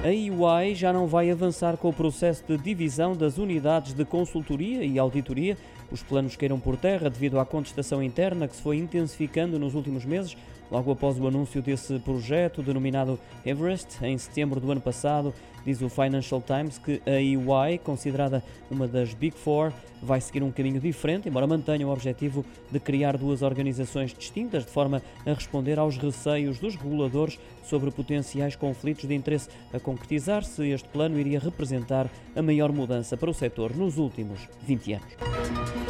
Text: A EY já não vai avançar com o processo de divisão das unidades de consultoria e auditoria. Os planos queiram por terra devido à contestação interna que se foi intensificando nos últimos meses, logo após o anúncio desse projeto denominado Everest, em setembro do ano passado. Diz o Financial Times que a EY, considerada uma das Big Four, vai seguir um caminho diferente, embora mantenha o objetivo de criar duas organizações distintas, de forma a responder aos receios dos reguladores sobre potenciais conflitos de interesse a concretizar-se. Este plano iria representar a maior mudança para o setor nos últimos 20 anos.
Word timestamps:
A 0.00 0.12
EY 0.12 0.76
já 0.76 0.92
não 0.92 1.08
vai 1.08 1.28
avançar 1.28 1.76
com 1.76 1.88
o 1.88 1.92
processo 1.92 2.44
de 2.46 2.56
divisão 2.56 3.16
das 3.16 3.36
unidades 3.36 3.92
de 3.92 4.04
consultoria 4.04 4.84
e 4.84 4.96
auditoria. 4.96 5.58
Os 5.90 6.04
planos 6.04 6.36
queiram 6.36 6.60
por 6.60 6.76
terra 6.76 7.10
devido 7.10 7.40
à 7.40 7.44
contestação 7.44 8.00
interna 8.00 8.46
que 8.46 8.54
se 8.54 8.62
foi 8.62 8.76
intensificando 8.78 9.58
nos 9.58 9.74
últimos 9.74 10.04
meses, 10.04 10.36
logo 10.70 10.92
após 10.92 11.18
o 11.18 11.26
anúncio 11.26 11.60
desse 11.60 11.98
projeto 11.98 12.62
denominado 12.62 13.18
Everest, 13.44 13.98
em 14.04 14.16
setembro 14.16 14.60
do 14.60 14.70
ano 14.70 14.80
passado. 14.80 15.34
Diz 15.64 15.82
o 15.82 15.88
Financial 15.88 16.40
Times 16.40 16.78
que 16.78 17.02
a 17.04 17.20
EY, 17.20 17.78
considerada 17.78 18.42
uma 18.70 18.86
das 18.86 19.12
Big 19.12 19.36
Four, 19.36 19.72
vai 20.02 20.20
seguir 20.20 20.42
um 20.42 20.52
caminho 20.52 20.80
diferente, 20.80 21.28
embora 21.28 21.46
mantenha 21.46 21.86
o 21.86 21.92
objetivo 21.92 22.44
de 22.70 22.78
criar 22.78 23.16
duas 23.16 23.42
organizações 23.42 24.14
distintas, 24.14 24.64
de 24.64 24.70
forma 24.70 25.02
a 25.26 25.32
responder 25.32 25.78
aos 25.78 25.96
receios 25.98 26.58
dos 26.58 26.76
reguladores 26.76 27.38
sobre 27.64 27.90
potenciais 27.90 28.56
conflitos 28.56 29.06
de 29.06 29.14
interesse 29.14 29.48
a 29.72 29.80
concretizar-se. 29.98 30.70
Este 30.70 30.88
plano 30.88 31.18
iria 31.18 31.38
representar 31.38 32.08
a 32.34 32.42
maior 32.42 32.72
mudança 32.72 33.16
para 33.16 33.30
o 33.30 33.34
setor 33.34 33.76
nos 33.76 33.98
últimos 33.98 34.48
20 34.66 34.92
anos. 34.94 35.87